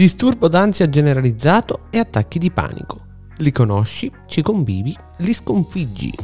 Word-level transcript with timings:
Disturbo 0.00 0.48
d'ansia 0.48 0.88
generalizzato 0.88 1.80
e 1.90 1.98
attacchi 1.98 2.38
di 2.38 2.50
panico. 2.50 3.00
Li 3.36 3.52
conosci, 3.52 4.10
ci 4.24 4.40
convivi, 4.40 4.96
li 5.18 5.34
sconfiggi. 5.34 6.14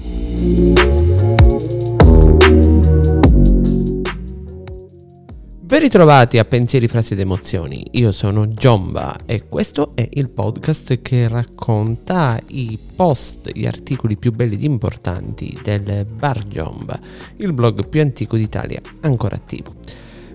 Ben 5.61 5.81
ritrovati 5.81 6.39
a 6.39 6.47
Pensieri, 6.47 6.89
Frasi 6.89 7.13
ed 7.13 7.21
Emozioni, 7.21 7.87
io 7.91 8.13
sono 8.13 8.49
Giomba 8.49 9.15
e 9.27 9.47
questo 9.47 9.91
è 9.95 10.09
il 10.11 10.31
podcast 10.31 11.03
che 11.03 11.29
racconta 11.29 12.41
i 12.47 12.79
post, 12.97 13.51
gli 13.53 13.67
articoli 13.67 14.17
più 14.17 14.33
belli 14.33 14.55
ed 14.55 14.63
importanti 14.63 15.55
del 15.63 16.07
Bar 16.07 16.45
Giomba, 16.45 16.99
il 17.37 17.53
blog 17.53 17.87
più 17.89 18.01
antico 18.01 18.39
d'Italia, 18.39 18.81
ancora 19.01 19.37
attivo. 19.37 19.75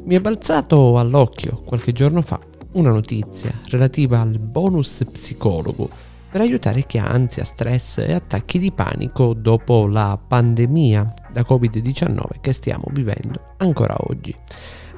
Mi 0.04 0.14
è 0.14 0.22
balzato 0.22 1.00
all'occhio 1.00 1.64
qualche 1.66 1.92
giorno 1.92 2.22
fa 2.22 2.50
una 2.74 2.92
notizia 2.92 3.52
relativa 3.70 4.22
al 4.22 4.40
bonus 4.40 5.04
psicologo 5.12 5.90
per 6.32 6.42
aiutare 6.42 6.86
chi 6.86 6.98
ha 6.98 7.08
ansia, 7.08 7.44
stress 7.44 7.98
e 7.98 8.14
attacchi 8.14 8.58
di 8.58 8.72
panico 8.72 9.34
dopo 9.34 9.86
la 9.86 10.18
pandemia 10.26 11.14
da 11.32 11.42
Covid-19 11.42 12.40
che 12.40 12.54
stiamo 12.54 12.86
vivendo 12.92 13.56
ancora 13.58 13.96
oggi. 13.98 14.34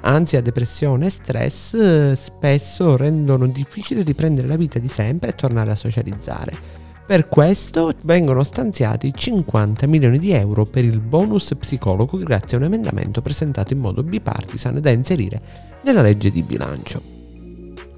Ansia, 0.01 0.41
depressione 0.41 1.07
e 1.07 1.09
stress 1.09 1.73
eh, 1.73 2.15
spesso 2.15 2.97
rendono 2.97 3.47
difficile 3.47 4.03
riprendere 4.03 4.47
la 4.47 4.57
vita 4.57 4.77
di 4.77 4.89
sempre 4.89 5.29
e 5.29 5.35
tornare 5.35 5.71
a 5.71 5.75
socializzare. 5.75 6.81
Per 7.05 7.27
questo 7.27 7.93
vengono 8.03 8.43
stanziati 8.43 9.11
50 9.13 9.87
milioni 9.87 10.19
di 10.19 10.31
euro 10.31 10.65
per 10.65 10.85
il 10.85 11.01
bonus 11.01 11.53
psicologo 11.57 12.17
grazie 12.17 12.57
a 12.57 12.59
un 12.59 12.65
emendamento 12.65 13.21
presentato 13.21 13.73
in 13.73 13.79
modo 13.79 14.03
bipartisan 14.03 14.79
da 14.79 14.91
inserire 14.91 15.41
nella 15.83 16.02
legge 16.02 16.31
di 16.31 16.43
bilancio. 16.43 17.12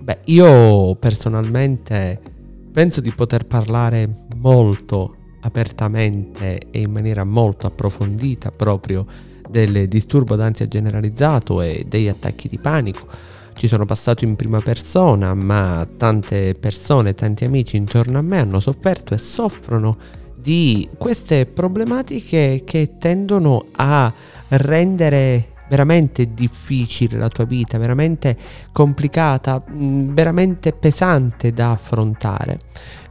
Beh, 0.06 0.20
io 0.26 0.94
personalmente 0.98 2.22
penso 2.72 3.02
di 3.02 3.12
poter 3.12 3.48
parlare 3.48 4.08
molto 4.36 5.16
apertamente 5.42 6.60
e 6.70 6.82
in 6.82 6.92
maniera 6.92 7.24
molto 7.24 7.66
approfondita 7.66 8.52
proprio 8.52 9.04
del 9.50 9.88
disturbo 9.88 10.36
d'ansia 10.36 10.68
generalizzato 10.68 11.60
e 11.60 11.86
degli 11.88 12.08
attacchi 12.08 12.48
di 12.48 12.60
panico. 12.60 13.08
Ci 13.56 13.68
sono 13.68 13.86
passato 13.86 14.26
in 14.26 14.36
prima 14.36 14.60
persona, 14.60 15.34
ma 15.34 15.88
tante 15.98 16.54
persone, 16.54 17.16
tanti 17.16 17.44
amici 17.44 17.76
intorno 17.76 18.20
a 18.20 18.22
me 18.22 18.38
hanno 18.38 18.60
sofferto 18.60 19.16
e 19.16 19.18
soffrono 19.18 19.98
di 20.40 20.88
queste 21.00 21.48
problematiche 21.48 22.62
che 22.64 22.98
tendono 23.00 23.66
a 23.72 24.14
rendere 24.50 25.54
veramente 25.68 26.34
difficile 26.34 27.18
la 27.18 27.28
tua 27.28 27.46
vita, 27.46 27.78
veramente 27.78 28.38
complicata, 28.72 29.64
mm, 29.70 30.14
veramente 30.14 30.74
pesante 30.74 31.52
da 31.52 31.72
affrontare. 31.72 32.60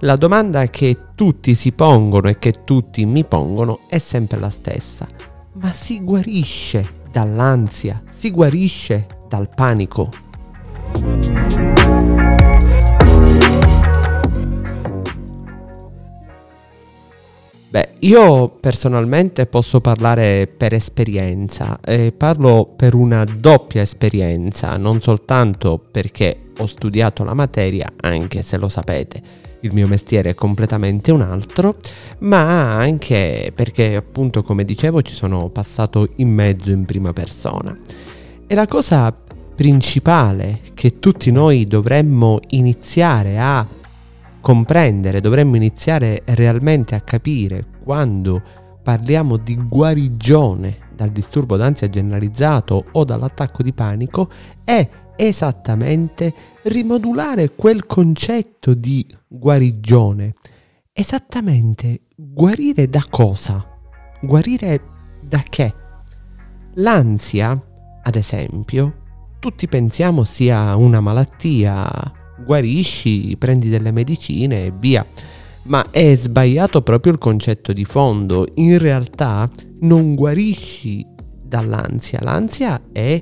La 0.01 0.17
domanda 0.17 0.67
che 0.69 0.97
tutti 1.15 1.55
si 1.55 1.73
pongono 1.73 2.29
e 2.29 2.39
che 2.39 2.53
tutti 2.65 3.05
mi 3.05 3.25
pongono 3.25 3.81
è 3.89 3.99
sempre 3.99 4.39
la 4.39 4.51
stessa 4.51 5.33
ma 5.55 5.73
si 5.73 6.01
guarisce 6.01 7.03
dall'ansia, 7.11 8.03
si 8.11 8.31
guarisce 8.31 9.07
dal 9.29 9.49
panico. 9.55 10.11
Beh, 17.75 17.95
io 18.03 18.51
personalmente 18.51 19.47
posso 19.47 19.81
parlare 19.81 20.47
per 20.47 20.75
esperienza 20.75 21.81
e 21.81 22.13
parlo 22.17 22.73
per 22.77 22.95
una 22.95 23.25
doppia 23.25 23.83
esperienza, 23.83 24.77
non 24.77 25.01
soltanto 25.01 25.83
perché 25.91 26.53
ho 26.57 26.67
studiato 26.67 27.25
la 27.25 27.35
materia, 27.35 27.91
anche 27.97 28.43
se 28.43 28.59
lo 28.59 28.69
sapete, 28.69 29.21
il 29.63 29.73
mio 29.73 29.89
mestiere 29.89 30.31
è 30.31 30.35
completamente 30.35 31.11
un 31.11 31.23
altro, 31.23 31.79
ma 32.19 32.77
anche 32.77 33.51
perché 33.53 33.97
appunto 33.97 34.45
come 34.45 34.65
dicevo 34.65 35.03
ci 35.03 35.15
sono 35.15 35.49
passato 35.49 36.11
in 36.19 36.29
mezzo 36.29 36.71
in 36.71 36.85
prima 36.85 37.13
persona. 37.13 37.77
E 38.47 38.55
la 38.55 38.69
cosa 38.69 39.13
principale 39.57 40.61
che 40.75 41.01
tutti 41.01 41.33
noi 41.33 41.67
dovremmo 41.67 42.39
iniziare 42.51 43.41
a 43.41 43.67
comprendere, 44.45 45.23
dovremmo 45.23 45.57
iniziare 45.57 46.21
realmente 46.27 46.95
a 46.95 47.01
capire 47.01 47.65
quando 47.83 48.43
parliamo 48.83 49.39
di 49.39 49.57
guarigione 49.57 50.91
dal 50.95 51.09
disturbo 51.09 51.57
d'ansia 51.57 51.89
generalizzato 51.89 52.85
o 52.93 53.05
dall'attacco 53.05 53.63
di 53.63 53.73
panico 53.73 54.31
è 54.63 54.87
esattamente 55.17 56.35
rimodulare 56.65 57.55
quel 57.55 57.87
concetto 57.87 58.75
di 58.75 59.07
guarigione. 59.27 60.35
Esattamente 60.93 62.03
guarire 62.15 62.87
da 62.91 63.03
cosa? 63.09 63.67
Guarire 64.21 64.83
da 65.23 65.43
che? 65.49 65.75
L'ansia, 66.75 67.59
ad 68.03 68.15
esempio, 68.15 69.01
tutti 69.39 69.67
pensiamo 69.69 70.25
sia 70.25 70.77
una 70.77 71.01
malattia, 71.01 72.23
guarisci, 72.43 73.37
prendi 73.37 73.69
delle 73.69 73.91
medicine 73.91 74.67
e 74.67 74.73
via. 74.79 75.07
Ma 75.65 75.91
è 75.91 76.15
sbagliato 76.17 76.83
proprio 76.83 77.13
il 77.13 77.19
concetto 77.19 77.73
di 77.73 77.85
fondo. 77.85 78.47
In 78.57 78.79
realtà 78.79 79.49
non 79.81 80.15
guarisci 80.15 81.05
dall'ansia. 81.45 82.21
L'ansia 82.23 82.81
è 82.93 83.21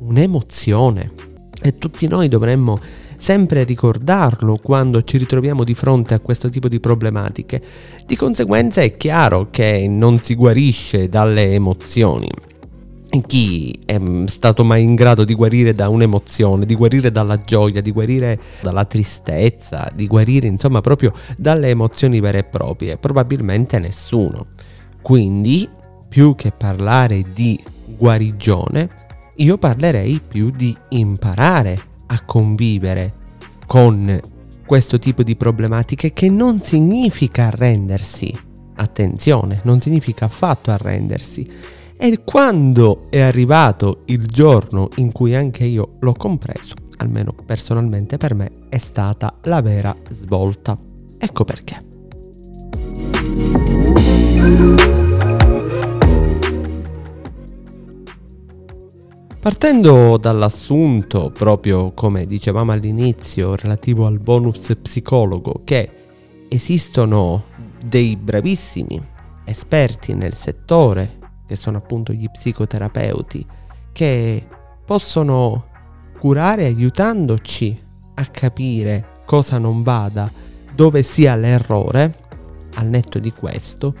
un'emozione 0.00 1.12
e 1.60 1.78
tutti 1.78 2.06
noi 2.08 2.28
dovremmo 2.28 2.80
sempre 3.16 3.64
ricordarlo 3.64 4.58
quando 4.62 5.02
ci 5.02 5.16
ritroviamo 5.16 5.64
di 5.64 5.74
fronte 5.74 6.14
a 6.14 6.20
questo 6.20 6.48
tipo 6.48 6.68
di 6.68 6.80
problematiche. 6.80 7.62
Di 8.04 8.16
conseguenza 8.16 8.82
è 8.82 8.96
chiaro 8.96 9.48
che 9.50 9.86
non 9.88 10.20
si 10.20 10.34
guarisce 10.34 11.08
dalle 11.08 11.52
emozioni. 11.52 12.28
Chi 13.26 13.78
è 13.84 14.00
stato 14.26 14.64
mai 14.64 14.82
in 14.82 14.94
grado 14.94 15.24
di 15.24 15.34
guarire 15.34 15.74
da 15.74 15.88
un'emozione, 15.88 16.66
di 16.66 16.74
guarire 16.74 17.10
dalla 17.10 17.40
gioia, 17.40 17.80
di 17.80 17.92
guarire 17.92 18.38
dalla 18.60 18.84
tristezza, 18.84 19.90
di 19.94 20.06
guarire 20.06 20.48
insomma 20.48 20.80
proprio 20.80 21.12
dalle 21.36 21.68
emozioni 21.68 22.18
vere 22.20 22.38
e 22.38 22.44
proprie? 22.44 22.96
Probabilmente 22.96 23.78
nessuno. 23.78 24.46
Quindi, 25.00 25.68
più 26.08 26.34
che 26.34 26.50
parlare 26.50 27.24
di 27.32 27.62
guarigione, 27.96 28.88
io 29.36 29.58
parlerei 29.58 30.20
più 30.26 30.50
di 30.50 30.76
imparare 30.90 31.78
a 32.06 32.24
convivere 32.24 33.12
con 33.66 34.20
questo 34.66 34.98
tipo 34.98 35.22
di 35.22 35.36
problematiche 35.36 36.12
che 36.12 36.30
non 36.30 36.60
significa 36.62 37.46
arrendersi. 37.46 38.32
Attenzione, 38.76 39.60
non 39.64 39.80
significa 39.80 40.24
affatto 40.24 40.70
arrendersi. 40.70 41.48
E 41.96 42.20
quando 42.24 43.06
è 43.08 43.20
arrivato 43.20 44.02
il 44.06 44.26
giorno 44.26 44.88
in 44.96 45.12
cui 45.12 45.34
anche 45.34 45.64
io 45.64 45.96
l'ho 46.00 46.12
compreso, 46.12 46.74
almeno 46.98 47.32
personalmente 47.46 48.16
per 48.16 48.34
me, 48.34 48.50
è 48.68 48.78
stata 48.78 49.38
la 49.44 49.62
vera 49.62 49.96
svolta. 50.10 50.76
Ecco 51.18 51.44
perché. 51.44 51.82
Partendo 59.40 60.16
dall'assunto, 60.16 61.30
proprio 61.30 61.92
come 61.92 62.26
dicevamo 62.26 62.72
all'inizio, 62.72 63.54
relativo 63.54 64.06
al 64.06 64.18
bonus 64.18 64.74
psicologo, 64.80 65.60
che 65.64 65.90
esistono 66.48 67.44
dei 67.84 68.16
bravissimi 68.16 69.00
esperti 69.44 70.14
nel 70.14 70.34
settore, 70.34 71.18
che 71.46 71.56
sono 71.56 71.78
appunto 71.78 72.12
gli 72.12 72.28
psicoterapeuti, 72.30 73.46
che 73.92 74.46
possono 74.84 75.66
curare 76.18 76.64
aiutandoci 76.64 77.82
a 78.14 78.26
capire 78.26 79.06
cosa 79.24 79.58
non 79.58 79.82
vada, 79.82 80.30
dove 80.74 81.02
sia 81.02 81.36
l'errore, 81.36 82.14
al 82.74 82.86
netto 82.86 83.18
di 83.18 83.32
questo, 83.32 83.94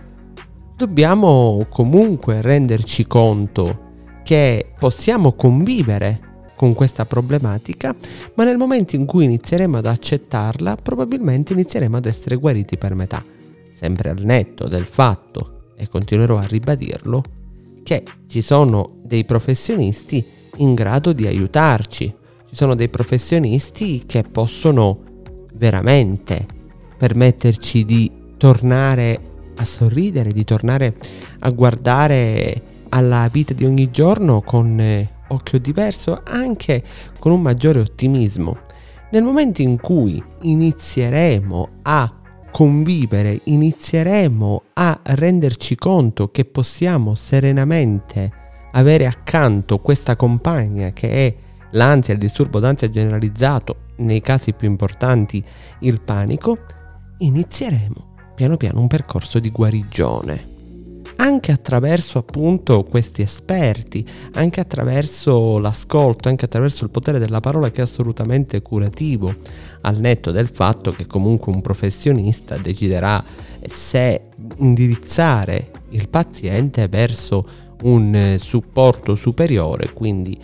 dobbiamo 0.76 1.66
comunque 1.68 2.42
renderci 2.42 3.06
conto 3.06 3.92
che 4.24 4.68
possiamo 4.78 5.32
convivere 5.32 6.32
con 6.56 6.72
questa 6.72 7.04
problematica, 7.04 7.94
ma 8.34 8.44
nel 8.44 8.56
momento 8.56 8.96
in 8.96 9.04
cui 9.06 9.24
inizieremo 9.24 9.76
ad 9.76 9.86
accettarla, 9.86 10.76
probabilmente 10.76 11.52
inizieremo 11.52 11.96
ad 11.96 12.06
essere 12.06 12.36
guariti 12.36 12.76
per 12.78 12.94
metà, 12.94 13.22
sempre 13.72 14.10
al 14.10 14.22
netto 14.22 14.66
del 14.66 14.84
fatto, 14.84 15.53
e 15.76 15.88
continuerò 15.88 16.38
a 16.38 16.46
ribadirlo, 16.46 17.22
che 17.82 18.02
ci 18.28 18.40
sono 18.40 18.96
dei 19.02 19.24
professionisti 19.24 20.24
in 20.56 20.74
grado 20.74 21.12
di 21.12 21.26
aiutarci, 21.26 22.14
ci 22.48 22.54
sono 22.54 22.74
dei 22.74 22.88
professionisti 22.88 24.04
che 24.06 24.22
possono 24.22 25.00
veramente 25.54 26.46
permetterci 26.96 27.84
di 27.84 28.10
tornare 28.36 29.18
a 29.56 29.64
sorridere, 29.64 30.32
di 30.32 30.44
tornare 30.44 30.94
a 31.40 31.50
guardare 31.50 32.72
alla 32.90 33.28
vita 33.30 33.52
di 33.52 33.64
ogni 33.64 33.90
giorno 33.90 34.40
con 34.40 34.78
eh, 34.78 35.10
occhio 35.28 35.58
diverso, 35.58 36.20
anche 36.24 36.82
con 37.18 37.32
un 37.32 37.42
maggiore 37.42 37.80
ottimismo. 37.80 38.58
Nel 39.10 39.22
momento 39.22 39.62
in 39.62 39.80
cui 39.80 40.22
inizieremo 40.42 41.68
a 41.82 42.12
convivere, 42.54 43.40
inizieremo 43.42 44.62
a 44.74 45.00
renderci 45.02 45.74
conto 45.74 46.30
che 46.30 46.44
possiamo 46.44 47.16
serenamente 47.16 48.30
avere 48.74 49.06
accanto 49.06 49.80
questa 49.80 50.14
compagna 50.14 50.92
che 50.92 51.10
è 51.10 51.34
l'ansia, 51.72 52.14
il 52.14 52.20
disturbo 52.20 52.60
d'ansia 52.60 52.88
generalizzato, 52.88 53.78
nei 53.96 54.20
casi 54.20 54.52
più 54.52 54.68
importanti 54.68 55.42
il 55.80 56.00
panico, 56.00 56.58
inizieremo 57.18 58.12
piano 58.36 58.56
piano 58.56 58.78
un 58.78 58.86
percorso 58.86 59.40
di 59.40 59.50
guarigione. 59.50 60.53
Anche 61.16 61.52
attraverso 61.52 62.18
appunto 62.18 62.82
questi 62.82 63.22
esperti, 63.22 64.04
anche 64.34 64.60
attraverso 64.60 65.58
l'ascolto, 65.58 66.28
anche 66.28 66.44
attraverso 66.44 66.84
il 66.84 66.90
potere 66.90 67.18
della 67.18 67.40
parola 67.40 67.70
che 67.70 67.80
è 67.80 67.84
assolutamente 67.84 68.60
curativo, 68.62 69.34
al 69.82 69.98
netto 69.98 70.30
del 70.30 70.48
fatto 70.48 70.90
che 70.90 71.06
comunque 71.06 71.52
un 71.52 71.60
professionista 71.60 72.56
deciderà 72.56 73.22
se 73.66 74.22
indirizzare 74.56 75.70
il 75.90 76.08
paziente 76.08 76.88
verso 76.88 77.46
un 77.82 78.36
supporto 78.38 79.14
superiore, 79.14 79.92
quindi 79.92 80.38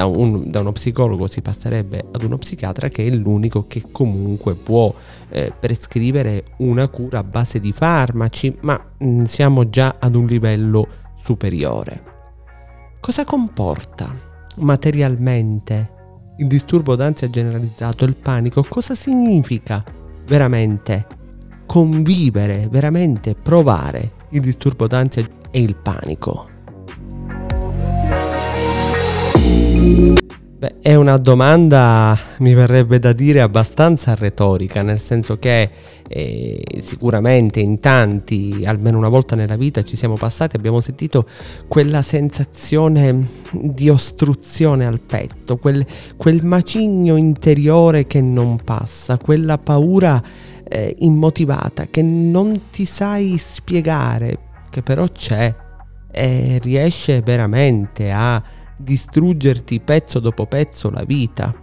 da, 0.00 0.06
un, 0.06 0.50
da, 0.50 0.60
uno 0.60 0.72
psicologo 0.72 1.26
si 1.26 1.42
passerebbe 1.42 2.06
ad 2.10 2.22
uno 2.22 2.38
psichiatra 2.38 2.88
che 2.88 3.06
è 3.06 3.10
l'unico 3.10 3.64
che 3.64 3.82
comunque 3.92 4.54
può 4.54 4.92
eh, 5.28 5.52
prescrivere 5.58 6.44
una 6.58 6.88
cura 6.88 7.18
a 7.18 7.22
base 7.22 7.60
di 7.60 7.70
farmaci, 7.72 8.56
ma 8.62 8.82
mh, 8.96 9.06
mm, 9.06 9.24
siamo 9.24 9.68
già 9.68 9.96
ad 9.98 10.14
un 10.14 10.24
livello 10.24 10.88
superiore. 11.16 12.02
Cosa 12.98 13.24
comporta 13.24 14.10
materialmente 14.56 15.98
il 16.38 16.46
disturbo 16.46 16.96
d'ansia 16.96 17.28
generalizzato, 17.28 18.06
il 18.06 18.16
panico? 18.16 18.64
Cosa 18.66 18.94
significa 18.94 19.84
veramente 20.26 21.06
convivere, 21.66 22.68
veramente 22.70 23.34
provare 23.34 24.12
il 24.30 24.40
disturbo 24.40 24.86
d'ansia 24.86 25.28
e 25.50 25.60
il 25.60 25.74
panico? 25.74 26.49
Beh, 30.60 30.74
è 30.82 30.94
una 30.94 31.16
domanda, 31.16 32.14
mi 32.40 32.52
verrebbe 32.52 32.98
da 32.98 33.14
dire, 33.14 33.40
abbastanza 33.40 34.14
retorica, 34.14 34.82
nel 34.82 35.00
senso 35.00 35.38
che 35.38 35.70
eh, 36.06 36.62
sicuramente 36.80 37.60
in 37.60 37.80
tanti, 37.80 38.64
almeno 38.66 38.98
una 38.98 39.08
volta 39.08 39.34
nella 39.34 39.56
vita, 39.56 39.82
ci 39.82 39.96
siamo 39.96 40.16
passati, 40.16 40.56
abbiamo 40.56 40.82
sentito 40.82 41.26
quella 41.66 42.02
sensazione 42.02 43.26
di 43.52 43.88
ostruzione 43.88 44.84
al 44.84 45.00
petto, 45.00 45.56
quel, 45.56 45.82
quel 46.18 46.44
macigno 46.44 47.16
interiore 47.16 48.06
che 48.06 48.20
non 48.20 48.58
passa, 48.62 49.16
quella 49.16 49.56
paura 49.56 50.22
eh, 50.62 50.94
immotivata 50.98 51.86
che 51.90 52.02
non 52.02 52.68
ti 52.70 52.84
sai 52.84 53.38
spiegare, 53.38 54.38
che 54.68 54.82
però 54.82 55.08
c'è 55.08 55.54
e 56.12 56.58
riesce 56.62 57.22
veramente 57.22 58.10
a 58.10 58.42
distruggerti 58.82 59.80
pezzo 59.80 60.18
dopo 60.18 60.46
pezzo 60.46 60.90
la 60.90 61.04
vita. 61.04 61.54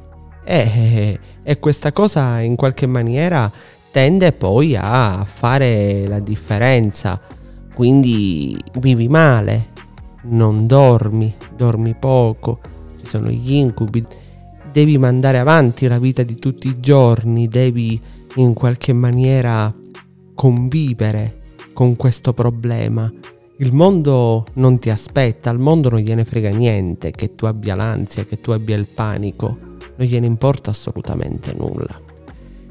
E, 0.43 1.19
e 1.43 1.59
questa 1.59 1.91
cosa 1.91 2.39
in 2.39 2.55
qualche 2.55 2.87
maniera 2.87 3.51
tende 3.91 4.31
poi 4.31 4.75
a 4.75 5.25
fare 5.25 6.07
la 6.07 6.19
differenza. 6.19 7.19
Quindi 7.73 8.57
vivi 8.79 9.07
male, 9.07 9.69
non 10.23 10.65
dormi, 10.65 11.35
dormi 11.55 11.95
poco, 11.95 12.59
ci 12.99 13.05
sono 13.05 13.29
gli 13.29 13.53
incubi, 13.53 14.03
devi 14.71 14.97
mandare 14.97 15.37
avanti 15.37 15.87
la 15.87 15.99
vita 15.99 16.23
di 16.23 16.39
tutti 16.39 16.67
i 16.67 16.79
giorni, 16.79 17.47
devi 17.47 17.99
in 18.35 18.53
qualche 18.53 18.93
maniera 18.93 19.73
convivere 20.33 21.41
con 21.73 21.95
questo 21.95 22.33
problema 22.33 23.11
il 23.59 23.73
mondo 23.73 24.45
non 24.53 24.77
ti 24.77 24.89
aspetta, 24.89 25.49
al 25.49 25.59
mondo 25.59 25.89
non 25.89 25.99
gliene 25.99 26.25
frega 26.25 26.49
niente 26.49 27.11
che 27.11 27.33
tu 27.35 27.45
abbia 27.45 27.73
l'ansia, 27.75 28.23
che 28.23 28.39
tu 28.39 28.51
abbia 28.51 28.75
il 28.75 28.85
panico, 28.85 29.57
non 29.95 30.07
gliene 30.07 30.27
importa 30.27 30.69
assolutamente 30.69 31.53
nulla. 31.57 31.99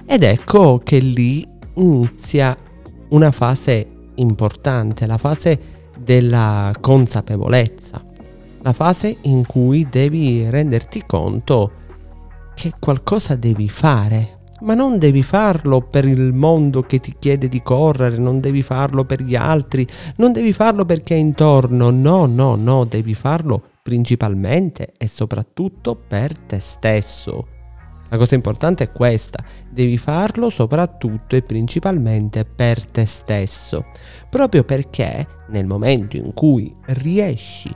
Ed 0.06 0.23
ecco 0.23 0.79
che 0.79 0.99
lì 0.99 1.44
inizia 1.75 2.56
una 3.09 3.33
fase 3.33 3.87
importante, 4.17 5.06
la 5.06 5.19
fase 5.19 5.59
della 5.99 6.73
consapevolezza, 6.81 8.03
la 8.62 8.73
fase 8.73 9.17
in 9.23 9.44
cui 9.44 9.88
devi 9.91 10.49
renderti 10.49 11.03
conto 11.05 11.73
che 12.55 12.73
qualcosa 12.79 13.35
devi 13.35 13.69
fare, 13.69 14.36
ma 14.61 14.75
non 14.75 14.99
devi 14.99 15.23
farlo 15.23 15.82
per 15.82 16.06
il 16.06 16.32
mondo 16.32 16.82
che 16.82 16.99
ti 16.99 17.14
chiede 17.19 17.49
di 17.49 17.62
correre, 17.62 18.17
non 18.17 18.41
devi 18.41 18.62
farlo 18.62 19.05
per 19.05 19.23
gli 19.23 19.35
altri, 19.35 19.87
non 20.17 20.32
devi 20.32 20.53
farlo 20.53 20.85
perché 20.85 21.14
è 21.14 21.19
intorno, 21.19 21.91
no, 21.91 22.26
no, 22.26 22.55
no, 22.55 22.85
devi 22.85 23.14
farlo 23.14 23.62
principalmente 23.82 24.94
e 24.97 25.06
soprattutto 25.06 25.94
per 25.94 26.37
te 26.37 26.58
stesso. 26.58 27.49
La 28.08 28.17
cosa 28.19 28.35
importante 28.37 28.85
è 28.85 28.93
questa, 28.93 29.44
devi 29.69 29.99
farlo 29.99 30.49
soprattutto 30.49 31.35
e 31.35 31.43
principalmente 31.43 32.44
per 32.44 32.85
te 32.87 33.05
stesso, 33.05 33.87
proprio 34.31 34.64
perché 34.64 35.26
nel 35.49 35.67
momento 35.67 36.17
in 36.17 36.32
cui 36.32 36.75
riesci 36.87 37.70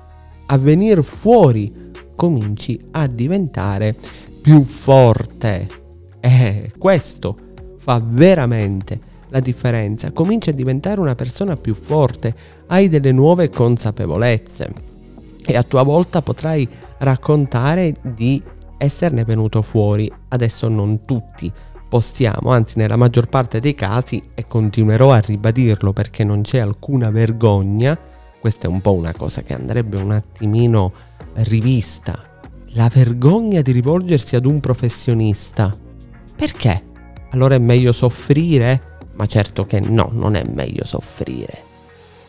a 0.46 0.58
venire 0.58 1.02
fuori 1.02 1.90
cominci 2.14 2.80
a 2.92 3.06
diventare 3.06 3.96
più 4.40 4.64
forte 4.64 5.79
e 6.20 6.72
questo 6.78 7.36
fa 7.78 8.00
veramente 8.04 9.08
la 9.30 9.40
differenza. 9.40 10.12
Cominci 10.12 10.50
a 10.50 10.52
diventare 10.52 11.00
una 11.00 11.14
persona 11.14 11.56
più 11.56 11.74
forte, 11.74 12.34
hai 12.66 12.88
delle 12.88 13.12
nuove 13.12 13.48
consapevolezze 13.48 14.72
e 15.44 15.56
a 15.56 15.62
tua 15.62 15.82
volta 15.82 16.22
potrai 16.22 16.68
raccontare 16.98 17.94
di 18.02 18.42
esserne 18.76 19.24
venuto 19.24 19.62
fuori. 19.62 20.10
Adesso 20.28 20.68
non 20.68 21.04
tutti 21.04 21.50
possiamo, 21.88 22.50
anzi 22.50 22.78
nella 22.78 22.96
maggior 22.96 23.28
parte 23.28 23.58
dei 23.58 23.74
casi, 23.74 24.22
e 24.34 24.46
continuerò 24.46 25.10
a 25.10 25.18
ribadirlo 25.18 25.92
perché 25.92 26.22
non 26.22 26.42
c'è 26.42 26.58
alcuna 26.58 27.10
vergogna, 27.10 27.98
questa 28.38 28.68
è 28.68 28.70
un 28.70 28.80
po' 28.80 28.92
una 28.92 29.12
cosa 29.12 29.42
che 29.42 29.54
andrebbe 29.54 29.96
un 29.98 30.12
attimino 30.12 30.92
rivista, 31.34 32.16
la 32.74 32.88
vergogna 32.92 33.60
di 33.60 33.72
rivolgersi 33.72 34.36
ad 34.36 34.46
un 34.46 34.60
professionista 34.60 35.74
perché? 36.40 36.82
Allora 37.32 37.54
è 37.54 37.58
meglio 37.58 37.92
soffrire? 37.92 38.96
Ma 39.16 39.26
certo 39.26 39.64
che 39.64 39.78
no, 39.78 40.08
non 40.10 40.36
è 40.36 40.42
meglio 40.42 40.86
soffrire. 40.86 41.64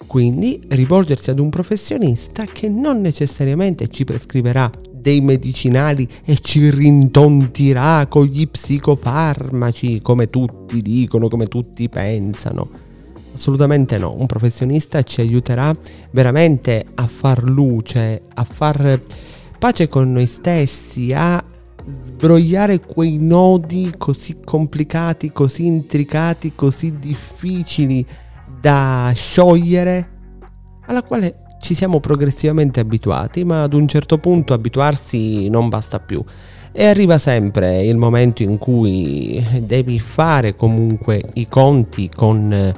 Quindi 0.05 0.61
rivolgersi 0.67 1.29
ad 1.29 1.39
un 1.39 1.49
professionista 1.49 2.43
che 2.43 2.67
non 2.67 2.99
necessariamente 2.99 3.87
ci 3.87 4.03
prescriverà 4.03 4.69
dei 4.91 5.21
medicinali 5.21 6.05
e 6.25 6.37
ci 6.39 6.69
rintontirà 6.69 8.05
con 8.07 8.25
gli 8.25 8.45
psicofarmaci, 8.49 10.01
come 10.01 10.27
tutti 10.27 10.81
dicono, 10.81 11.29
come 11.29 11.47
tutti 11.47 11.87
pensano. 11.87 12.69
Assolutamente 13.33 13.97
no, 13.97 14.13
un 14.17 14.25
professionista 14.25 15.03
ci 15.03 15.21
aiuterà 15.21 15.73
veramente 16.11 16.85
a 16.95 17.07
far 17.07 17.43
luce, 17.43 18.23
a 18.33 18.43
far 18.43 19.01
pace 19.57 19.87
con 19.87 20.11
noi 20.11 20.25
stessi, 20.25 21.13
a 21.13 21.41
sbrogliare 21.87 22.79
quei 22.79 23.17
nodi 23.17 23.93
così 23.97 24.37
complicati, 24.43 25.31
così 25.31 25.65
intricati, 25.65 26.53
così 26.55 26.97
difficili 26.99 28.05
da 28.59 29.11
sciogliere, 29.13 30.09
alla 30.85 31.03
quale 31.03 31.41
ci 31.59 31.73
siamo 31.73 31.99
progressivamente 31.99 32.79
abituati, 32.79 33.43
ma 33.43 33.63
ad 33.63 33.73
un 33.73 33.87
certo 33.87 34.17
punto 34.17 34.53
abituarsi 34.53 35.47
non 35.49 35.69
basta 35.69 35.99
più. 35.99 36.23
E 36.73 36.85
arriva 36.85 37.17
sempre 37.17 37.83
il 37.83 37.97
momento 37.97 38.43
in 38.43 38.57
cui 38.57 39.43
devi 39.61 39.99
fare 39.99 40.55
comunque 40.55 41.21
i 41.33 41.47
conti 41.47 42.09
con, 42.09 42.73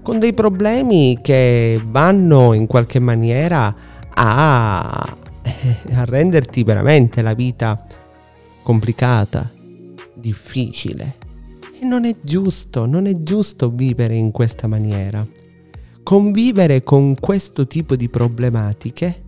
con 0.00 0.18
dei 0.18 0.32
problemi 0.32 1.18
che 1.20 1.80
vanno 1.84 2.52
in 2.52 2.66
qualche 2.66 3.00
maniera 3.00 3.74
a, 4.14 4.88
a 5.92 6.04
renderti 6.04 6.62
veramente 6.62 7.20
la 7.20 7.34
vita 7.34 7.84
complicata, 8.66 9.48
difficile. 10.12 11.18
E 11.80 11.84
non 11.84 12.04
è 12.04 12.16
giusto, 12.20 12.84
non 12.84 13.06
è 13.06 13.22
giusto 13.22 13.70
vivere 13.70 14.16
in 14.16 14.32
questa 14.32 14.66
maniera. 14.66 15.24
Convivere 16.02 16.82
con 16.82 17.14
questo 17.14 17.68
tipo 17.68 17.94
di 17.94 18.08
problematiche 18.08 19.22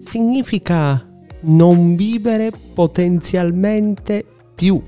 significa 0.00 1.06
non 1.40 1.96
vivere 1.96 2.50
potenzialmente 2.72 4.24
più. 4.54 4.82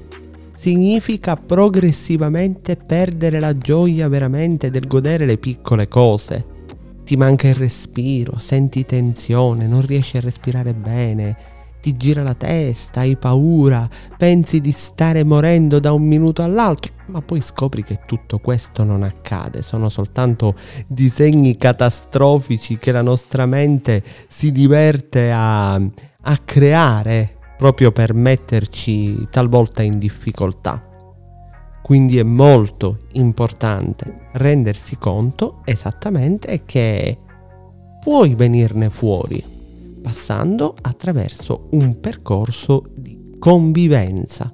Significa 0.57 1.37
progressivamente 1.37 2.77
perdere 2.77 3.39
la 3.39 3.55
gioia 3.59 4.09
veramente 4.09 4.71
del 4.71 4.87
godere 4.87 5.27
le 5.27 5.37
piccole 5.37 5.89
cose. 5.89 6.47
Ti 7.05 7.17
manca 7.17 7.49
il 7.49 7.55
respiro, 7.55 8.39
senti 8.39 8.87
tensione, 8.87 9.67
non 9.67 9.85
riesci 9.85 10.17
a 10.17 10.21
respirare 10.21 10.73
bene, 10.73 11.50
ti 11.81 11.97
gira 11.97 12.23
la 12.23 12.35
testa, 12.35 13.01
hai 13.01 13.17
paura, 13.17 13.89
pensi 14.17 14.61
di 14.61 14.73
stare 14.73 15.25
morendo 15.25 15.79
da 15.81 15.93
un 15.93 16.03
minuto 16.03 16.43
all'altro, 16.43 16.93
ma 17.07 17.23
poi 17.23 17.41
scopri 17.41 17.83
che 17.83 18.01
tutto 18.07 18.39
questo 18.39 18.85
non 18.85 19.03
accade, 19.03 19.63
sono 19.63 19.89
soltanto 19.89 20.55
disegni 20.87 21.57
catastrofici 21.57 22.79
che 22.79 22.93
la 22.93 23.03
nostra 23.03 23.47
mente 23.47 24.03
si 24.29 24.53
diverte 24.53 25.33
a, 25.33 25.75
a 25.75 26.39
creare 26.45 27.37
proprio 27.57 27.93
per 27.93 28.15
metterci 28.15 29.29
talvolta 29.31 29.83
in 29.83 29.99
difficoltà. 29.99 30.85
Quindi 31.83 32.19
è 32.19 32.23
molto 32.23 33.07
importante 33.13 34.29
rendersi 34.35 34.97
conto 34.97 35.63
esattamente 35.65 36.63
che 36.65 37.19
puoi 38.01 38.35
venirne 38.35 38.89
fuori 38.91 39.59
passando 40.01 40.75
attraverso 40.81 41.69
un 41.71 42.01
percorso 42.01 42.85
di 42.95 43.37
convivenza, 43.39 44.51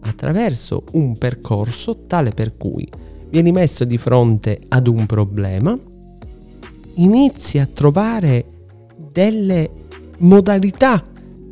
attraverso 0.00 0.84
un 0.92 1.16
percorso 1.16 2.04
tale 2.06 2.30
per 2.30 2.56
cui 2.56 2.88
vieni 3.28 3.52
messo 3.52 3.84
di 3.84 3.98
fronte 3.98 4.60
ad 4.68 4.86
un 4.86 5.06
problema, 5.06 5.78
inizi 6.94 7.58
a 7.58 7.66
trovare 7.66 8.46
delle 9.12 9.70
modalità 10.18 11.04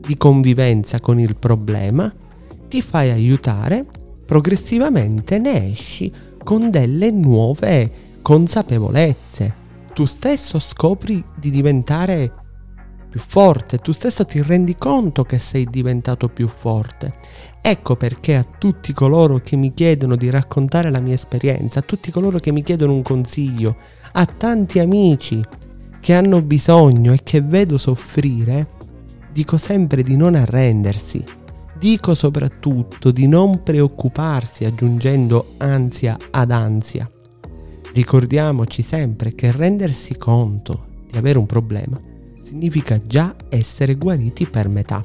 di 0.07 0.17
convivenza 0.17 1.01
con 1.01 1.19
il 1.19 1.37
problema, 1.37 2.13
ti 2.69 2.83
fai 2.83 3.11
aiutare, 3.11 3.87
progressivamente 4.27 5.39
ne 5.39 5.71
esci 5.71 6.13
con 6.43 6.71
delle 6.71 7.11
nuove 7.11 7.91
consapevolezze. 8.23 9.63
Tu 9.95 10.05
stesso 10.05 10.59
scopri 10.59 11.23
di 11.39 11.51
diventare 11.51 12.44
più 13.15 13.23
forte, 13.25 13.79
tu 13.79 13.93
stesso 13.93 14.25
ti 14.25 14.43
rendi 14.43 14.75
conto 14.77 15.23
che 15.23 15.39
sei 15.39 15.69
diventato 15.71 16.29
più 16.29 16.49
forte. 16.49 17.15
Ecco 17.63 17.95
perché 17.95 18.35
a 18.35 18.43
tutti 18.43 18.93
coloro 18.93 19.39
che 19.39 19.55
mi 19.55 19.73
chiedono 19.73 20.17
di 20.17 20.31
raccontare 20.31 20.91
la 20.91 20.99
mia 20.99 21.15
esperienza, 21.15 21.79
a 21.79 21.83
tutti 21.83 22.11
coloro 22.11 22.41
che 22.41 22.51
mi 22.51 22.65
chiedono 22.65 22.93
un 22.93 23.03
consiglio, 23.03 23.77
a 24.15 24.27
tanti 24.27 24.81
amici 24.81 25.41
che 26.01 26.13
hanno 26.13 26.43
bisogno 26.43 27.13
e 27.13 27.21
che 27.23 27.41
vedo 27.41 27.79
soffrire, 27.79 28.67
dico 29.31 29.59
sempre 29.59 30.03
di 30.03 30.17
non 30.17 30.35
arrendersi. 30.35 31.23
Dico 31.79 32.15
soprattutto 32.17 33.13
di 33.13 33.29
non 33.29 33.63
preoccuparsi 33.63 34.65
aggiungendo 34.65 35.55
ansia 35.59 36.17
ad 36.33 36.51
ansia. 36.51 37.09
Ricordiamoci 37.93 38.83
sempre 38.83 39.37
che 39.37 39.53
rendersi 39.53 40.17
conto 40.17 40.87
di 41.09 41.17
avere 41.17 41.39
un 41.39 41.47
problema 41.47 42.13
significa 42.55 43.03
già 43.03 43.35
essere 43.49 43.97
guariti 43.97 44.47
per 44.47 44.69
metà. 44.69 45.05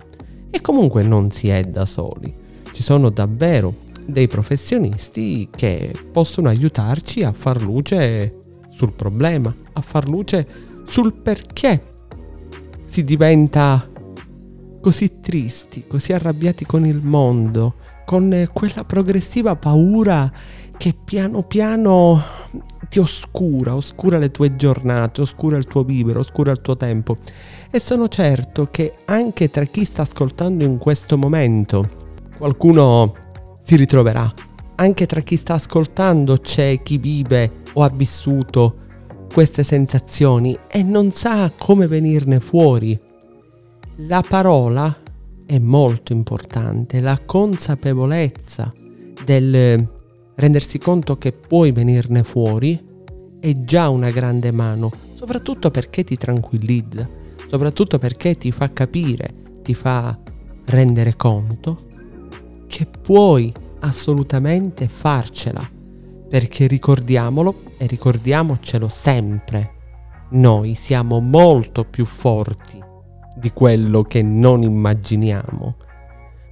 E 0.51 0.61
comunque 0.61 1.01
non 1.01 1.31
si 1.31 1.49
è 1.49 1.63
da 1.63 1.85
soli. 1.85 2.31
Ci 2.71 2.83
sono 2.83 3.09
davvero 3.09 3.73
dei 4.05 4.27
professionisti 4.27 5.49
che 5.49 5.93
possono 6.11 6.49
aiutarci 6.49 7.23
a 7.23 7.31
far 7.31 7.61
luce 7.63 8.37
sul 8.69 8.93
problema, 8.93 9.53
a 9.73 9.81
far 9.81 10.07
luce 10.07 10.47
sul 10.85 11.13
perché 11.13 11.81
si 12.87 13.03
diventa 13.03 13.87
così 14.79 15.19
tristi, 15.19 15.85
così 15.87 16.13
arrabbiati 16.13 16.65
con 16.65 16.85
il 16.85 17.01
mondo, 17.01 17.75
con 18.05 18.47
quella 18.53 18.83
progressiva 18.83 19.55
paura 19.55 20.31
che 20.77 20.95
piano 21.03 21.43
piano 21.43 22.21
ti 22.89 22.99
oscura, 22.99 23.75
oscura 23.75 24.17
le 24.17 24.31
tue 24.31 24.55
giornate, 24.55 25.21
oscura 25.21 25.57
il 25.57 25.65
tuo 25.65 25.83
vivere, 25.83 26.19
oscura 26.19 26.51
il 26.51 26.61
tuo 26.61 26.75
tempo. 26.75 27.17
E 27.69 27.79
sono 27.79 28.07
certo 28.07 28.67
che 28.71 28.95
anche 29.05 29.49
tra 29.49 29.63
chi 29.63 29.85
sta 29.85 30.01
ascoltando 30.01 30.63
in 30.63 30.77
questo 30.77 31.17
momento 31.17 31.87
qualcuno 32.37 33.13
si 33.63 33.75
ritroverà. 33.75 34.31
Anche 34.75 35.05
tra 35.05 35.21
chi 35.21 35.35
sta 35.35 35.55
ascoltando 35.55 36.37
c'è 36.37 36.81
chi 36.81 36.97
vive 36.97 37.61
o 37.73 37.83
ha 37.83 37.89
vissuto 37.89 38.87
queste 39.31 39.63
sensazioni 39.63 40.57
e 40.67 40.81
non 40.83 41.11
sa 41.11 41.51
come 41.55 41.85
venirne 41.85 42.39
fuori 42.39 42.99
la 44.07 44.23
parola 44.25 44.95
è 45.45 45.57
molto 45.57 46.13
importante, 46.13 47.01
la 47.01 47.19
consapevolezza 47.25 48.71
del 49.25 49.98
rendersi 50.39 50.77
conto 50.77 51.17
che 51.17 51.33
puoi 51.33 51.71
venirne 51.71 52.23
fuori 52.23 52.81
è 53.41 53.59
già 53.59 53.89
una 53.89 54.09
grande 54.09 54.51
mano, 54.51 54.89
soprattutto 55.13 55.69
perché 55.69 56.05
ti 56.05 56.15
tranquillizza, 56.15 57.07
soprattutto 57.47 57.99
perché 57.99 58.37
ti 58.37 58.51
fa 58.51 58.71
capire, 58.71 59.33
ti 59.61 59.73
fa 59.73 60.17
rendere 60.65 61.15
conto 61.17 61.75
che 62.67 62.85
puoi 62.85 63.51
assolutamente 63.79 64.87
farcela, 64.87 65.69
perché 66.29 66.67
ricordiamolo 66.67 67.63
e 67.77 67.85
ricordiamocelo 67.87 68.87
sempre, 68.87 69.73
noi 70.29 70.73
siamo 70.75 71.19
molto 71.19 71.83
più 71.83 72.05
forti 72.05 72.81
di 73.35 73.51
quello 73.51 74.03
che 74.03 74.21
non 74.21 74.63
immaginiamo. 74.63 75.75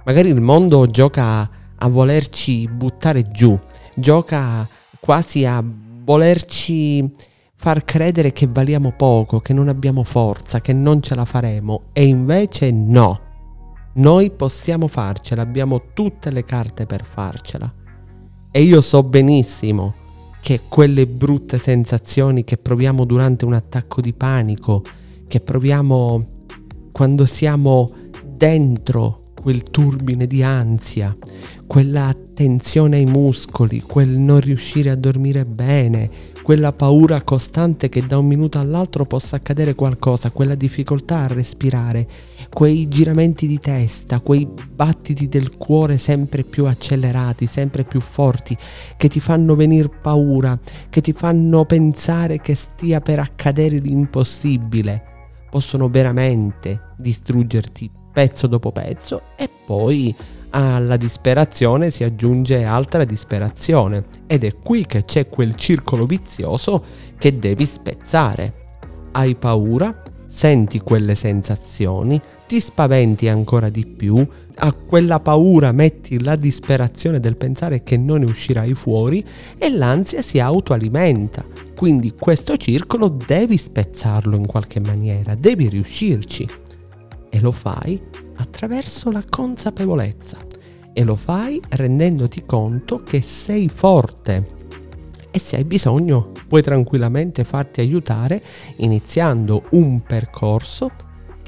Magari 0.04 0.28
il 0.28 0.40
mondo 0.40 0.86
gioca 0.86 1.48
a 1.80 1.88
volerci 1.88 2.68
buttare 2.68 3.30
giù, 3.30 3.58
gioca 3.98 4.68
quasi 5.00 5.44
a 5.44 5.62
volerci 5.64 7.10
far 7.54 7.84
credere 7.84 8.32
che 8.32 8.46
valiamo 8.46 8.92
poco, 8.96 9.40
che 9.40 9.52
non 9.52 9.68
abbiamo 9.68 10.04
forza, 10.04 10.60
che 10.60 10.72
non 10.72 11.02
ce 11.02 11.14
la 11.14 11.24
faremo 11.24 11.86
e 11.92 12.06
invece 12.06 12.70
no. 12.70 13.20
Noi 13.94 14.30
possiamo 14.30 14.86
farcela, 14.86 15.42
abbiamo 15.42 15.90
tutte 15.92 16.30
le 16.30 16.44
carte 16.44 16.86
per 16.86 17.04
farcela. 17.04 17.72
E 18.50 18.62
io 18.62 18.80
so 18.80 19.02
benissimo 19.02 19.94
che 20.40 20.60
quelle 20.68 21.06
brutte 21.06 21.58
sensazioni 21.58 22.44
che 22.44 22.56
proviamo 22.56 23.04
durante 23.04 23.44
un 23.44 23.54
attacco 23.54 24.00
di 24.00 24.12
panico, 24.12 24.82
che 25.26 25.40
proviamo 25.40 26.26
quando 26.92 27.26
siamo 27.26 27.88
dentro 28.24 29.18
quel 29.40 29.62
turbine 29.62 30.26
di 30.26 30.42
ansia, 30.42 31.16
quella 31.66 32.14
tensione 32.34 32.96
ai 32.96 33.04
muscoli, 33.04 33.80
quel 33.80 34.08
non 34.08 34.40
riuscire 34.40 34.90
a 34.90 34.96
dormire 34.96 35.44
bene, 35.44 36.10
quella 36.42 36.72
paura 36.72 37.22
costante 37.22 37.88
che 37.88 38.04
da 38.04 38.18
un 38.18 38.26
minuto 38.26 38.58
all'altro 38.58 39.04
possa 39.04 39.36
accadere 39.36 39.74
qualcosa, 39.74 40.30
quella 40.30 40.54
difficoltà 40.54 41.20
a 41.20 41.26
respirare, 41.28 42.08
quei 42.50 42.88
giramenti 42.88 43.46
di 43.46 43.58
testa, 43.58 44.20
quei 44.20 44.48
battiti 44.74 45.28
del 45.28 45.56
cuore 45.56 45.98
sempre 45.98 46.42
più 46.42 46.66
accelerati, 46.66 47.46
sempre 47.46 47.84
più 47.84 48.00
forti, 48.00 48.56
che 48.96 49.08
ti 49.08 49.20
fanno 49.20 49.54
venire 49.54 49.88
paura, 49.88 50.58
che 50.90 51.00
ti 51.00 51.12
fanno 51.12 51.64
pensare 51.64 52.40
che 52.40 52.54
stia 52.54 53.00
per 53.00 53.20
accadere 53.20 53.78
l'impossibile 53.78 55.02
possono 55.50 55.88
veramente 55.88 56.92
distruggerti 56.98 57.97
pezzo 58.18 58.48
dopo 58.48 58.72
pezzo 58.72 59.22
e 59.36 59.48
poi 59.64 60.12
alla 60.50 60.96
disperazione 60.96 61.92
si 61.92 62.02
aggiunge 62.02 62.64
altra 62.64 63.04
disperazione 63.04 64.02
ed 64.26 64.42
è 64.42 64.54
qui 64.60 64.84
che 64.86 65.04
c'è 65.04 65.28
quel 65.28 65.54
circolo 65.54 66.04
vizioso 66.04 66.84
che 67.16 67.38
devi 67.38 67.64
spezzare. 67.64 68.52
Hai 69.12 69.36
paura, 69.36 70.02
senti 70.26 70.80
quelle 70.80 71.14
sensazioni, 71.14 72.20
ti 72.48 72.58
spaventi 72.58 73.28
ancora 73.28 73.68
di 73.68 73.86
più, 73.86 74.26
a 74.56 74.72
quella 74.72 75.20
paura 75.20 75.70
metti 75.70 76.20
la 76.20 76.34
disperazione 76.34 77.20
del 77.20 77.36
pensare 77.36 77.84
che 77.84 77.96
non 77.96 78.18
ne 78.18 78.24
uscirai 78.24 78.74
fuori 78.74 79.24
e 79.56 79.70
l'ansia 79.70 80.22
si 80.22 80.40
autoalimenta. 80.40 81.44
Quindi 81.76 82.14
questo 82.18 82.56
circolo 82.56 83.08
devi 83.10 83.56
spezzarlo 83.56 84.34
in 84.34 84.46
qualche 84.46 84.80
maniera, 84.80 85.36
devi 85.36 85.68
riuscirci. 85.68 86.66
E 87.30 87.40
lo 87.40 87.52
fai 87.52 88.00
attraverso 88.36 89.10
la 89.10 89.22
consapevolezza. 89.28 90.38
E 90.92 91.04
lo 91.04 91.16
fai 91.16 91.60
rendendoti 91.68 92.44
conto 92.44 93.02
che 93.02 93.22
sei 93.22 93.68
forte. 93.68 94.56
E 95.30 95.38
se 95.38 95.56
hai 95.56 95.64
bisogno 95.64 96.32
puoi 96.48 96.62
tranquillamente 96.62 97.44
farti 97.44 97.80
aiutare 97.80 98.42
iniziando 98.76 99.64
un 99.70 100.02
percorso 100.02 100.90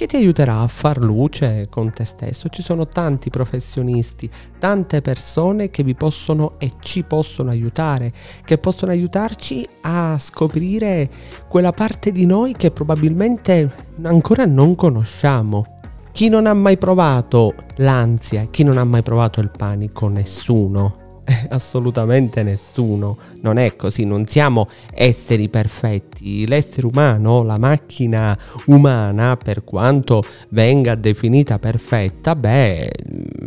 che 0.01 0.07
ti 0.07 0.17
aiuterà 0.17 0.61
a 0.61 0.67
far 0.67 0.97
luce 0.97 1.67
con 1.69 1.91
te 1.91 2.07
stesso. 2.07 2.49
Ci 2.49 2.63
sono 2.63 2.89
tanti 2.89 3.29
professionisti, 3.29 4.31
tante 4.59 5.03
persone 5.03 5.69
che 5.69 5.83
vi 5.83 5.95
possono 5.95 6.55
e 6.57 6.73
ci 6.81 7.03
possono 7.03 7.51
aiutare, 7.51 8.11
che 8.43 8.57
possono 8.57 8.93
aiutarci 8.93 9.69
a 9.83 10.17
scoprire 10.19 11.07
quella 11.49 11.73
parte 11.73 12.13
di 12.13 12.25
noi 12.25 12.55
che 12.55 12.71
probabilmente 12.71 13.71
ancora 14.05 14.47
non 14.47 14.75
conosciamo. 14.75 15.67
Chi 16.13 16.31
non 16.31 16.47
ha 16.47 16.55
mai 16.55 16.79
provato 16.79 17.53
l'ansia, 17.77 18.47
chi 18.51 18.63
non 18.63 18.79
ha 18.79 18.85
mai 18.85 19.03
provato 19.03 19.41
il 19.41 19.51
panico, 19.55 20.09
nessuno 20.09 21.09
Assolutamente 21.51 22.43
nessuno. 22.43 23.17
Non 23.43 23.59
è 23.59 23.77
così, 23.77 24.05
non 24.05 24.27
siamo 24.27 24.69
esseri 24.93 25.49
perfetti. 25.49 26.47
L'essere 26.47 26.87
umano, 26.87 27.43
la 27.43 27.59
macchina 27.59 28.37
umana, 28.67 29.37
per 29.37 29.65
quanto 29.65 30.23
venga 30.51 30.95
definita 30.95 31.59
perfetta, 31.59 32.35
beh, 32.37 32.91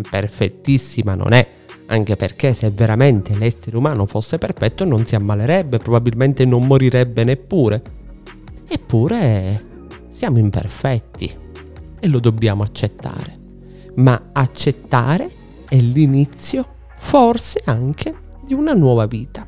perfettissima 0.10 1.16
non 1.16 1.34
è. 1.34 1.48
Anche 1.88 2.16
perché 2.16 2.54
se 2.54 2.70
veramente 2.70 3.36
l'essere 3.36 3.78
umano 3.78 4.06
fosse 4.06 4.38
perfetto 4.38 4.86
non 4.86 5.06
si 5.06 5.16
ammalerebbe, 5.16 5.80
probabilmente 5.80 6.46
non 6.46 6.66
morirebbe 6.66 7.24
neppure. 7.24 7.82
Eppure 8.68 9.72
siamo 10.10 10.40
imperfetti 10.40 11.32
e 12.00 12.08
lo 12.08 12.20
dobbiamo 12.20 12.64
accettare. 12.64 13.42
Ma 13.96 14.30
accettare 14.32 15.30
è 15.68 15.76
l'inizio 15.76 16.73
forse 17.04 17.62
anche 17.66 18.16
di 18.44 18.54
una 18.54 18.74
nuova 18.74 19.06
vita. 19.06 19.46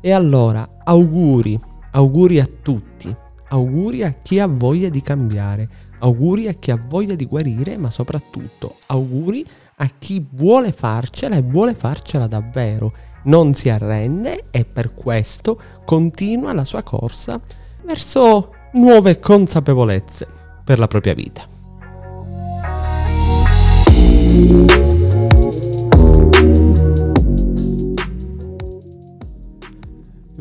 E 0.00 0.12
allora 0.12 0.78
auguri, 0.82 1.58
auguri 1.90 2.40
a 2.40 2.48
tutti, 2.62 3.14
auguri 3.48 4.02
a 4.02 4.14
chi 4.22 4.40
ha 4.40 4.46
voglia 4.46 4.88
di 4.88 5.02
cambiare, 5.02 5.68
auguri 5.98 6.48
a 6.48 6.54
chi 6.54 6.70
ha 6.70 6.82
voglia 6.88 7.14
di 7.14 7.26
guarire, 7.26 7.76
ma 7.76 7.90
soprattutto 7.90 8.76
auguri 8.86 9.46
a 9.76 9.90
chi 9.98 10.26
vuole 10.32 10.72
farcela 10.72 11.36
e 11.36 11.42
vuole 11.42 11.74
farcela 11.74 12.26
davvero, 12.26 12.92
non 13.24 13.52
si 13.52 13.68
arrende 13.68 14.46
e 14.50 14.64
per 14.64 14.94
questo 14.94 15.60
continua 15.84 16.54
la 16.54 16.64
sua 16.64 16.82
corsa 16.82 17.40
verso 17.84 18.54
nuove 18.72 19.18
consapevolezze 19.20 20.26
per 20.64 20.78
la 20.78 20.86
propria 20.86 21.14
vita. 21.14 21.46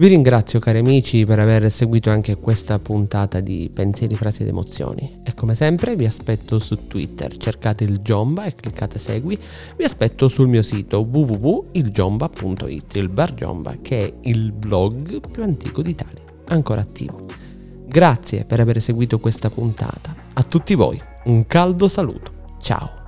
Vi 0.02 0.08
ringrazio 0.08 0.60
cari 0.60 0.80
amici 0.80 1.26
per 1.26 1.38
aver 1.38 1.70
seguito 1.70 2.10
anche 2.10 2.38
questa 2.38 2.80
puntata 2.80 3.40
di 3.40 3.70
Pensieri, 3.72 4.16
Frasi 4.16 4.42
ed 4.42 4.48
Emozioni. 4.48 5.18
E 5.24 5.36
come 5.36 5.54
sempre 5.54 5.96
vi 5.96 6.08
aspetto 6.08 6.58
su 6.58 6.88
Twitter, 6.88 7.38
cercate 7.38 7.84
il 7.84 8.00
Giomba 8.00 8.46
e 8.46 8.56
cliccate 8.56 8.98
segui, 8.98 9.38
vi 9.78 9.84
aspetto 9.84 10.28
sul 10.28 10.48
mio 10.48 10.64
sito 10.64 11.02
www.ilgiomba.it, 11.02 12.96
il 12.96 13.10
Bar 13.10 13.36
Giomba 13.36 13.76
che 13.80 14.08
è 14.08 14.12
il 14.22 14.52
blog 14.52 15.22
più 15.30 15.44
antico 15.44 15.84
d'Italia, 15.84 16.24
ancora 16.48 16.82
attivo. 16.82 17.28
Grazie 17.86 18.46
per 18.46 18.60
aver 18.60 18.82
seguito 18.82 19.20
questa 19.20 19.52
puntata, 19.52 20.16
a 20.34 20.42
tutti 20.42 20.74
voi 20.74 21.00
un 21.26 21.46
caldo 21.46 21.88
saluto, 21.88 22.56
ciao! 22.60 23.01